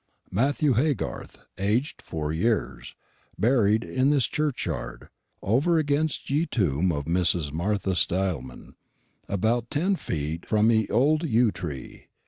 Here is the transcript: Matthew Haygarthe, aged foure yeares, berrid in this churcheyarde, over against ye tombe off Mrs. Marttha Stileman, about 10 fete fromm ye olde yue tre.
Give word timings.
Matthew 0.31 0.73
Haygarthe, 0.73 1.41
aged 1.59 2.01
foure 2.01 2.31
yeares, 2.33 2.95
berrid 3.39 3.83
in 3.83 4.09
this 4.09 4.25
churcheyarde, 4.27 5.09
over 5.43 5.77
against 5.77 6.27
ye 6.31 6.47
tombe 6.47 6.91
off 6.91 7.05
Mrs. 7.05 7.51
Marttha 7.51 7.93
Stileman, 7.95 8.73
about 9.29 9.69
10 9.69 9.97
fete 9.97 10.47
fromm 10.47 10.71
ye 10.71 10.87
olde 10.89 11.25
yue 11.29 11.51
tre. 11.51 12.07